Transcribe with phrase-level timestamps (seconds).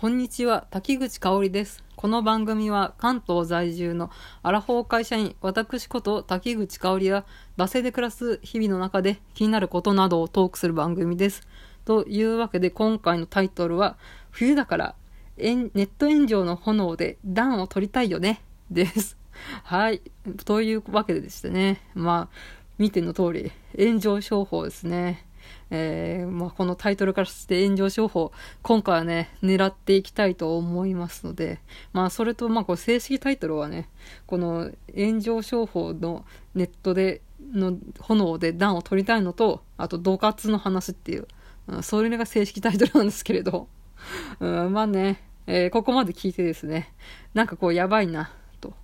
[0.00, 1.84] こんにちは、滝口香織です。
[1.94, 4.10] この番組は関東在住の
[4.42, 7.26] アラフォー会社員、私こと滝口香織や、
[7.58, 11.46] 惰性で暮らす日々の中で気になることなどをトークする番組です。
[11.84, 13.98] というわけで今回のタイトルは、
[14.30, 14.94] 冬だから
[15.36, 18.40] ネット炎上の炎で暖を取りたいよね、
[18.70, 19.18] です。
[19.64, 20.00] はい。
[20.46, 21.82] というわけででしたね。
[21.94, 22.36] まあ、
[22.78, 25.26] 見ての通り、炎上商法ですね。
[25.70, 28.32] えー、まあ、このタイトルからして炎上商法、
[28.62, 31.60] 今回はね、狙っていきたいと思いますので、
[31.92, 33.88] まあ、それと、まあ、こう正式タイトルはね、
[34.26, 36.24] この炎上商法の
[36.54, 37.22] ネットで
[37.52, 41.26] の炎で暖を取りたいのと、あと、恫喝の話っていう、
[41.68, 43.68] うん、それが正式タイトルなんですけれど、
[44.40, 46.92] うん、まあね、えー、ここまで聞いてですね、
[47.34, 48.30] なんかこう、やばいな、
[48.60, 48.74] と。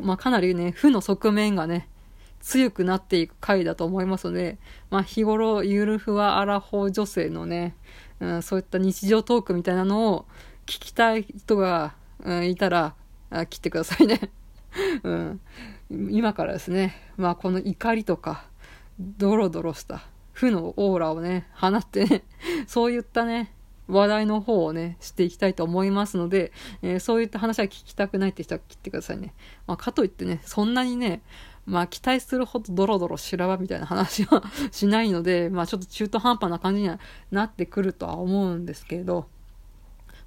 [0.00, 1.88] まあ、かなりね、負の側面がね、
[2.42, 4.58] 強くなっていく回だと思いますので、
[4.90, 7.76] まあ、日頃ゆるふわアラフォー女性のね、
[8.20, 10.26] うん、そういった日常トークみたいなのを
[10.66, 12.94] 聞きたい人が、うん、いたら
[13.30, 14.30] あ切ってくださいね、
[15.04, 15.40] うん、
[16.10, 18.44] 今からですね、まあ、この怒りとか
[18.98, 22.24] ドロドロした負のオーラをね放ってね
[22.66, 23.54] そういったね
[23.88, 29.34] 話題の方をね、していきたいと思いますので、えー、そういった話は聞きたくないって人は切ってくださいね。
[29.66, 31.20] まあ、かといってね、そんなにね、
[31.66, 36.98] まあ期待するほどドロドロ修羅場みたいな話はしないので、 まあちょっと中途半端な感じには
[37.30, 39.28] なってくるとは思うんですけれど、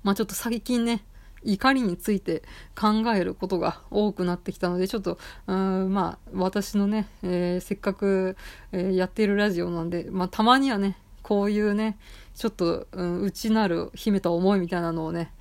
[0.04, 1.04] まあちょっと最近ね、
[1.44, 2.42] 怒りについて
[2.76, 8.36] 考えることが多くなってきたので、ちょっと、うんまあ私のね、えー、せっかく、
[8.72, 11.98] えー、やっているラジオなんで、まあたまにはね、こういうね、
[12.36, 15.32] ちょっと、うん、内なる秘めた思いみたいなのをね、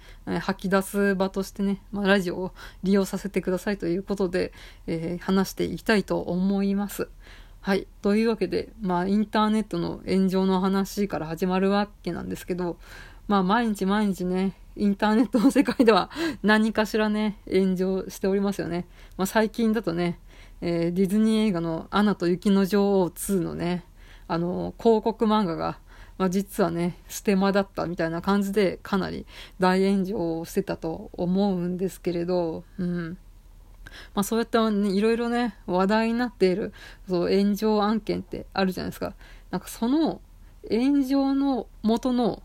[0.41, 4.55] 吐き出す場としてね、まあ、ラジオを利用させてくださいということで、
[4.87, 7.11] えー、話していきたいと思います。
[7.61, 7.87] はい。
[8.01, 12.79] というわけで、まあ、インターネットの炎上の話から始まるわけなんですけど、
[13.29, 16.11] まあ、毎日毎日ね、インターネットの世界では
[16.43, 18.87] 何かしらね、炎上しておりますよね。
[19.19, 20.19] まあ、最近だとね、
[20.63, 23.85] えー、ディズニー映画のアナと雪の女王2のね、
[24.29, 25.79] あの、広告漫画が
[26.17, 29.27] まあ、実はね、ステマだったみたいな感じで、かなり
[29.59, 33.19] 大炎上をしてたと思うんですけれど、うん。
[34.15, 36.73] まあ、そうやって、ね、いろいろね、話題になっている、
[37.09, 39.15] そう、炎上案件ってあるじゃないですか。
[39.51, 40.21] なんかその、
[40.71, 42.43] 炎上の元の、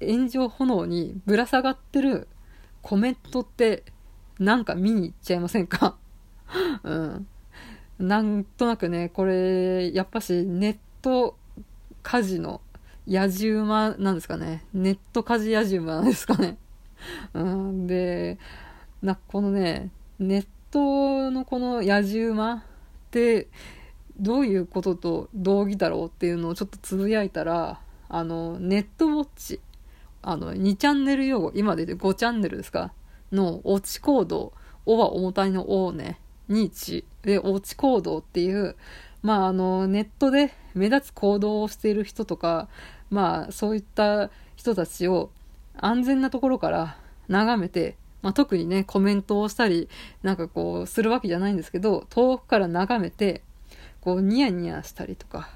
[0.00, 2.26] 炎上炎にぶら下がってる
[2.82, 3.84] コメントって、
[4.38, 5.96] なんか見に行っちゃいませんか？
[6.82, 7.26] うん。
[7.98, 11.36] なんとなくね、これ、やっぱしネット
[12.02, 12.60] カジノ
[13.06, 14.64] 野じ馬なんですかね。
[14.72, 16.56] ネットカジ野じ馬なんですかね。
[17.34, 18.38] うん、で、
[19.02, 22.62] な、このね、ネットのこの野じ馬っ
[23.10, 23.48] て、
[24.18, 29.60] どういうことと同義だろうっていうのをちょっとつぶやいたら、あの、ネットウォッチ、
[30.22, 32.92] あの、2チャンネル用語、今で言って5チャンネルですか？
[33.32, 34.52] の、ウォッチコード、
[34.86, 38.76] おは重たいのおね、2で、ウォッチコードっていう、
[39.22, 42.68] まあ、あの、ネットで目立つ行動をしている人とか、
[43.10, 45.30] まあ、そういった人たちを
[45.76, 46.96] 安全なところから
[47.28, 49.88] 眺めて、まあ、特にね、コメントをしたり、
[50.22, 53.42] なんかこう、するわけじゃないんですけど、遠くから眺めて、
[54.00, 55.48] こう、ニヤニヤしたりとか、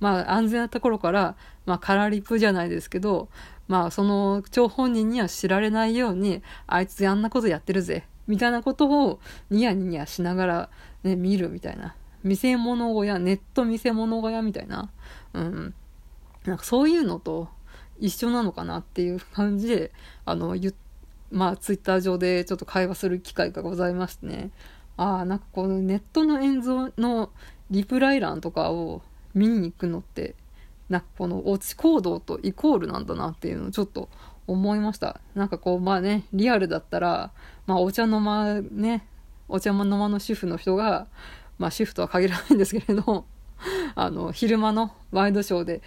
[0.00, 1.36] まあ、安全なところから、
[1.66, 3.28] まあ、カラリプじゃないですけど、
[3.68, 9.20] まあ、その、張本人には知られないように、あいつあんなことやってるぜ、みたいなことを、
[9.50, 10.70] ニヤニヤしながら、
[11.02, 11.94] ね、見るみたいな。
[12.24, 14.90] 見せ物小屋、ネット見せ物小屋みたいな。
[15.34, 15.74] うん。
[16.44, 17.48] なんかそういうのと
[18.00, 19.92] 一緒なのかなっていう感じで、
[20.24, 20.74] あの、ゆ
[21.30, 24.50] まあ、ツイッター上でちょっと会話する機会がございましてね。
[24.96, 27.30] ああ、なんかこのネットの演像の
[27.70, 29.02] リプライ欄とかを
[29.34, 30.34] 見に行くのって、
[30.88, 34.08] なんかこの落ち行動とイコールなんだなっていうのをちょっと
[34.46, 35.20] 思いました。
[35.34, 37.32] なんかこう、まあね、リアルだったら、
[37.66, 39.06] まあお茶の間ね、
[39.48, 41.06] お茶の間の主婦の人が、
[41.58, 43.24] まあ主婦とは限らないんですけれど、
[43.94, 45.82] あの、昼間のワイドショーで、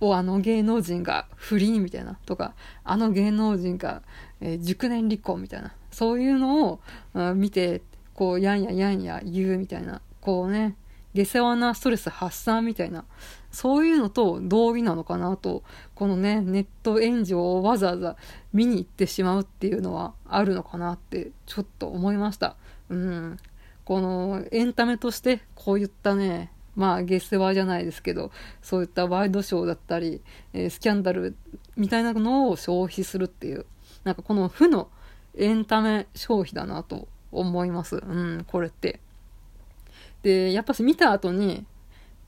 [0.00, 2.54] お、あの芸能人が不倫みたいな、とか、
[2.84, 4.02] あの芸能人が、
[4.40, 6.80] えー、熟年離婚みたいな、そういうのを、
[7.14, 7.82] あ見て、
[8.14, 10.76] こう、やんややんや言うみたいな、こうね、
[11.14, 13.04] 下世話なストレス発散みたいな、
[13.50, 15.64] そういうのと同義なのかなと、
[15.94, 18.16] このね、ネット炎上をわざわざ
[18.52, 22.56] 見に行ってしまうっていうのはあるのかなって、ちょっと思いました。
[22.90, 23.38] うん。
[23.84, 28.30] このエンタメとしてこういったね、まあ、ゲス話じゃないですけど、
[28.62, 30.20] そういったワイドショーだったり、
[30.52, 31.36] えー、スキャンダル
[31.76, 33.66] みたいなのを消費するっていう、
[34.04, 34.88] なんかこの負の
[35.36, 37.96] エンタメ消費だなと思います。
[37.96, 39.00] うん、これって。
[40.22, 41.66] で、やっぱし見た後に、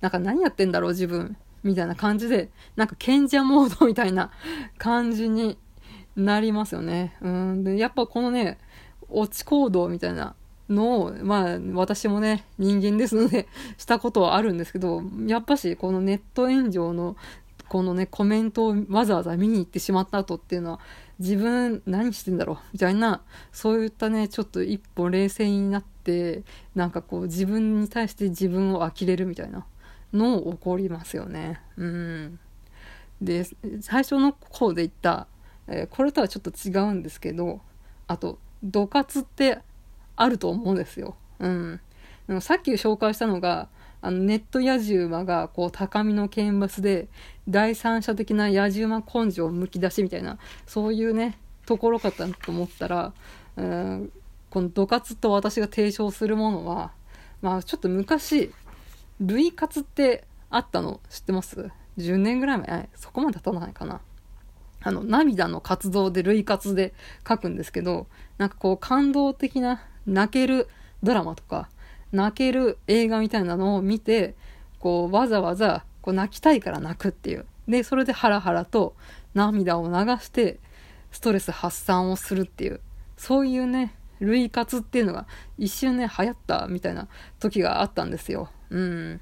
[0.00, 4.30] なんか何やってんだろう自分、みたいな感じで、なんか賢者モードみたいな
[4.78, 5.58] 感じに
[6.16, 7.16] なりますよね。
[7.20, 7.64] うん。
[7.64, 8.58] で、やっぱこのね、
[9.08, 10.34] 落ち行動みたいな
[10.72, 13.46] のを、まあ、私もね、人間ですので
[13.76, 17.16] したことはあるんですけど、やっぱし、このネット炎上の、
[17.68, 20.80] このね、コメントをわざわざ見に行ってしまった後っていうのは、
[21.18, 22.58] 自分何してんだろう？
[22.72, 23.22] みたいな、
[23.52, 26.42] そういったね、ちょっと一歩冷静になって、
[26.74, 29.64] なんかこう、自分に対して自分を呆れるみたいな
[30.12, 31.60] のを起こりますよね。
[31.76, 32.38] うん。
[33.22, 33.46] で、
[33.80, 35.28] 最初の方で言った、
[35.68, 37.60] え、これとはちょっと違うんですけど、
[38.08, 39.60] あと、土活って
[40.16, 41.16] あると思うんですよ。
[41.38, 41.80] うん。
[42.28, 43.68] でもさっき紹介したのが、
[44.04, 47.08] あのネット野獣馬がこう高みの見物で
[47.48, 53.12] 第三者的な野獣馬根性をむき出しみたいなそういうねところかと思ったら、
[53.56, 54.12] うん、
[54.50, 56.90] この土活と私が提唱するものは
[57.42, 58.52] まあちょっと昔
[59.20, 62.88] 類活ってあったの知ってます ?10 年ぐらい前？
[62.96, 64.00] そこまで経たないかな。
[64.84, 66.92] あの、涙の活動で類活で
[67.26, 68.08] 書くんですけど、
[68.38, 70.68] なんかこう感動的な泣ける
[71.02, 71.68] ドラマとか、
[72.12, 74.34] 泣ける映画みたいなのを見て、
[74.78, 77.46] こうわざわざこう泣きたいから泣くっていう。
[77.68, 78.94] で、それでハラハラと
[79.34, 80.58] 涙を流して
[81.10, 82.80] ストレス発散をするっていう。
[83.16, 85.26] そういうね、類活っていうのが
[85.58, 87.08] 一瞬ね、流行ったみたいな
[87.38, 88.50] 時があったんですよ。
[88.70, 89.20] うん。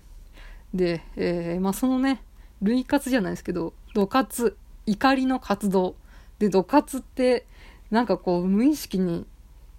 [0.75, 2.23] で、えー、まあそのね、
[2.62, 4.56] 類活じゃないですけど、土活、
[4.87, 5.97] 怒りの活動。
[6.38, 7.47] で、土活って
[7.91, 9.27] なんかこう無意識に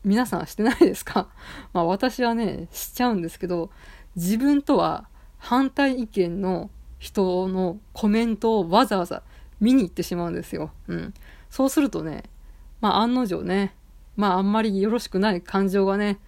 [0.04, 1.28] 皆さんしてないですか？
[1.74, 3.70] まあ私はね、しちゃうんですけど、
[4.16, 5.08] 自分とは
[5.38, 6.70] 反対意見の
[7.00, 9.24] 人のコメントをわざわざ
[9.60, 10.72] 見に行ってしまうんですよ。
[10.88, 11.14] うん。
[11.50, 12.24] そうするとね、
[12.80, 13.74] まあ案の定ね、
[14.16, 16.20] まああんまりよろしくない感情がね、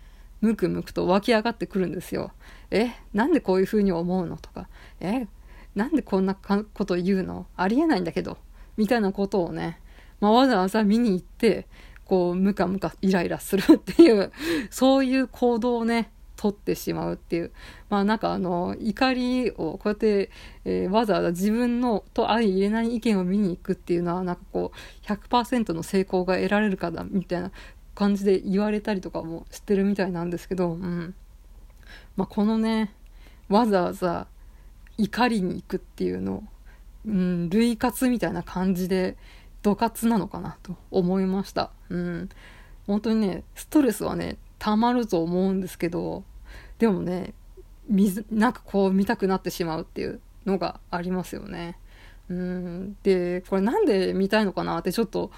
[0.42, 2.32] ムクムクと湧き上がってくるんですよ。
[2.70, 4.68] え、なんでこういう風に思うのとか、
[5.00, 5.28] え、
[5.74, 7.48] なんでこんなこと言うの？
[7.56, 8.38] ありえないんだけど、
[8.78, 9.80] みたいなことをね、
[10.20, 11.68] まあ、わざわざ見に行って、
[12.06, 14.32] こう、ムカムカイライラするっていう、
[14.70, 17.52] そういう行動をね、取ってしまうっていう。
[17.90, 20.30] まあなんかあの、怒りをこうやって、
[20.66, 27.52] えー、わざわざ自分のと相入れない意見を見に行くっていうのは、なんかこう、100%の成功が得られるかだ、みたいな
[27.96, 31.16] 感じで言われたりとかもしてるみたいなんですけど、うん。
[32.18, 32.94] まあこのね、
[33.48, 34.28] わざわざ
[34.98, 36.44] 怒りに行くっていうのを、
[37.06, 39.18] うん、類活みたいな感じで、
[39.64, 41.72] 土活なのかなと思いました。
[41.90, 42.30] うん。
[42.86, 46.24] 本当にね、ストレスはね、溜まると思うんですけど、
[46.78, 47.34] でもね、
[47.88, 51.80] 水、なんかこう見たくなってしまうっていうのがありますよね。
[52.30, 52.98] うん。
[53.04, 55.32] で、これなんで見たいのかなってちょっと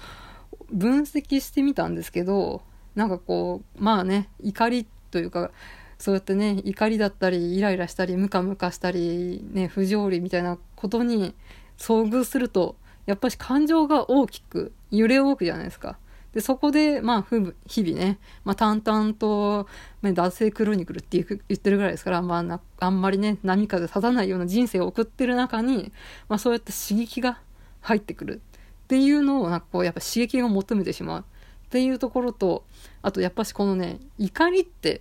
[0.72, 2.62] 分析してみたんですけど、
[2.94, 5.50] なんかこう、まあね、怒りというか、
[5.98, 11.34] そうやってね、怒りだったり、イライラしたり、ムカムカしたり、ね、不条理みたいなことに
[11.78, 12.76] 遭遇すると、
[13.06, 15.98] やっぱし感情が大きく揺れ動くじゃないですか。
[16.32, 19.66] で、そこで、まあ、ふ日々ね、まあ、淡々と、
[20.02, 25.92] まあ、男性クロニクルって言ってるぐらいですから、まあ、あんまりね、波風立たないような人生を送ってる中に、
[26.28, 27.40] まあ、そうやって刺激が
[27.80, 28.42] 入ってくる
[28.84, 31.24] っていうのを、なんかこう、やっぱ刺激を求めてしまうっ
[31.70, 32.64] ていうところと、
[33.00, 35.00] あと、やっぱしこのね、怒りって、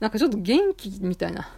[0.00, 1.48] なんかちょっと元気みたいな、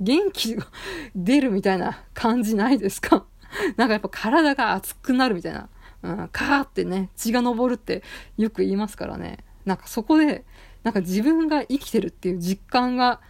[0.00, 0.66] 元気が
[1.14, 3.26] 出るみたいな感じないですか？
[3.76, 5.68] なんかやっぱ体が熱くなるみたいな。
[6.02, 8.02] うん、カーってね、血が昇るって
[8.36, 9.38] よく言いますからね。
[9.64, 10.44] なんかそこで、
[10.82, 13.20] なんか自分が生きてるっていう実感が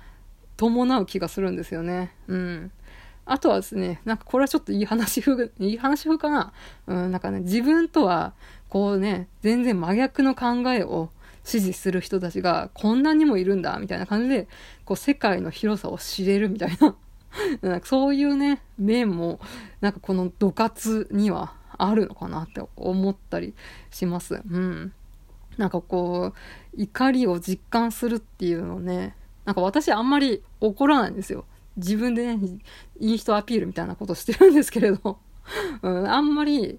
[0.57, 2.12] 伴う気がするんですよね。
[2.26, 2.73] うん。
[3.26, 6.52] あとはですね、なんかこれはちょっといい話風、いい話風かな。
[6.87, 8.35] うん、なんかね、自分とは、
[8.69, 11.11] こうね、全然真逆の考えを
[11.45, 14.49] 支持する人たちがこんなにもいるんだ、みたいな感じで、
[14.85, 16.97] こう世界の広さを知れるみたいな
[17.62, 19.41] なんかそういうね、面も、
[19.81, 23.55] なんかこの土活にはあるのかなって思ったり
[23.91, 24.41] します。
[24.49, 24.93] うん。
[25.57, 31.45] なんかこう、怒りを実感するっていうのね、なんか私あんまり怒らないんですよ。
[31.76, 32.59] 自分でね、
[33.00, 35.19] いい人アピールみたいなことしてるんですけれど、
[35.83, 36.79] うん、あんまり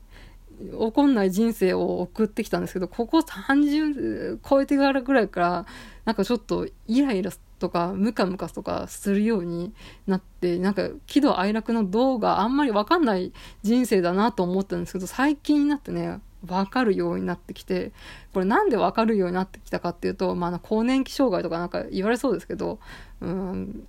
[0.73, 5.65] 怒んない人生を送ってきたんですけど、ここ30超えてからぐらいから、
[6.05, 9.73] なんかちょっとイライラとかムカムカとかするように
[10.07, 13.33] なってなんか喜怒哀楽の動画あんまり分かんない
[13.63, 17.91] 人生だなと思ったんですけど最近になってね分かるようになってきて
[18.33, 22.79] これなんで分かるようになってきたかっていうと、まあ、更年期障害とかなんか言われそうですけど
[23.21, 23.87] うん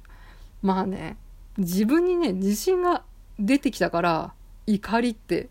[0.63, 1.17] まあね
[1.59, 3.03] 自分にね自信が
[3.39, 4.33] 出てきたから
[4.67, 5.51] 怒りって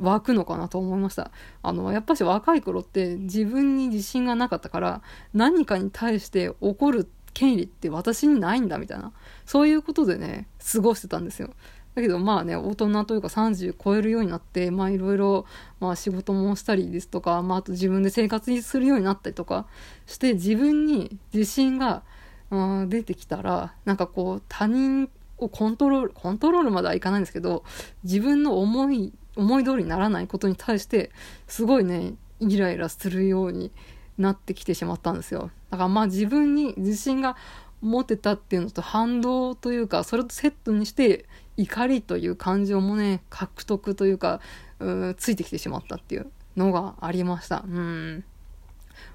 [0.00, 1.30] 湧くのかなと思いました。
[1.62, 5.02] あの、やっぱし若い頃って自分に自信がなかったから
[5.34, 9.12] 何かに対して怒る権利って私にないんだみたいな、
[9.46, 11.50] そういうことでね、過ごしてたんですよ。
[11.94, 15.46] だけどまあね、大人というか30超えるようになって、まあいろいろ、
[15.80, 19.66] まあ仕事もしたりですとか、まああと自分で生活にするようになったりとか
[20.06, 22.02] して、自分に自信が、
[22.50, 27.64] うん、出てきたら、なんかこう他人をコントロール、コントロールまではいかないんですけど、
[28.04, 31.10] 自分の思い、思い通りにならないことに対して、
[31.46, 33.70] すごいね、イライラするように
[34.18, 35.50] なってきてしまったんですよ。
[35.70, 37.36] だからまあ自分に自信が
[37.80, 44.40] 持てたっていうのと反動というか、それとセットにして怒りという感情もね、獲得というか、
[44.78, 47.64] うついてきてしまったっていうのがありました。
[47.66, 48.24] うん。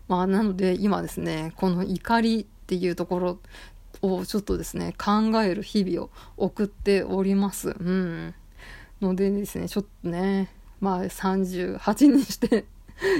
[0.07, 3.39] まあなので今ですね、この怒りっていうところ
[4.01, 7.69] をちょっとですね、考える日々を送っております。
[7.69, 8.33] うん。
[9.01, 10.49] のでですね、ちょっとね、
[10.79, 12.65] まあ38にして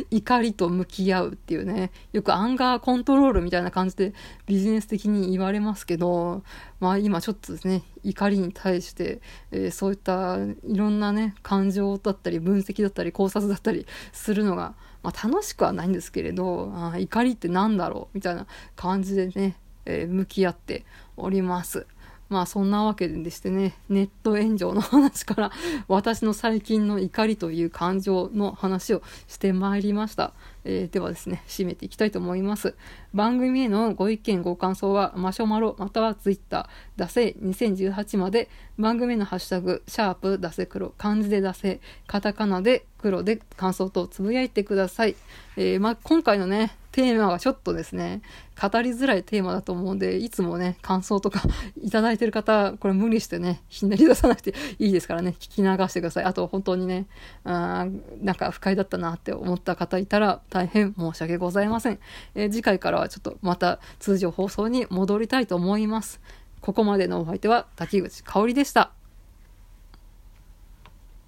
[0.09, 4.13] 怒りと向き合うっていうね、よくアンガーコントロールみたいな感じで
[4.45, 6.43] ビジネス的に言われますけど、
[6.79, 20.85] まあ今ちょっとですね、怒りに対して、えー、そういったいろんなね、感情だったり分析だったり考察だったりするのが、まあ楽しくはないんですけれど、あ怒りって何だろうみたいな感じでね、えー、向き合って
[21.17, 21.85] おります。
[22.29, 25.51] まあそんなわけでしてね、ネット炎上の話から
[25.87, 30.33] 私の最近の怒りという感情の話をしてまいりました。
[30.65, 32.75] えー、ではですね、締めていきたいと思います。
[33.13, 45.15] 番組へのご意見、ご感想は、マシュマロ、またはツイッター、ダセ2018まで、番組のハッシュタグ、シャープ、ダセ黒、漢字でダセ、カタカナで黒で感想とつぶやいてください。
[45.55, 48.21] えー、まあ、今回のね、テーマがちょっとですね、
[48.55, 51.41] 語りづらいテーマだと思うんで、いつもね、感想とか
[51.83, 56.23] いただいてる方、これ無理してね、ひねり出さなくて いいですからね、聞き流してください。
[56.23, 57.05] あと、本当にね、
[57.43, 57.85] あ
[58.21, 61.99] なんか不快だったなって思った方いたら、大変申し訳ございません。
[62.33, 66.21] えー、次回からはちょっとまた通常放送に戻りたいと思います。
[66.61, 68.94] ここまでのお相手は滝口香織でした。